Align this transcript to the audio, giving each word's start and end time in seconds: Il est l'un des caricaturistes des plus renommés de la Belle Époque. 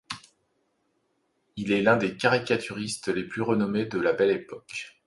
Il 1.57 1.71
est 1.71 1.83
l'un 1.83 1.95
des 1.95 2.17
caricaturistes 2.17 3.11
des 3.11 3.23
plus 3.23 3.43
renommés 3.43 3.85
de 3.85 3.99
la 3.99 4.13
Belle 4.13 4.31
Époque. 4.31 4.97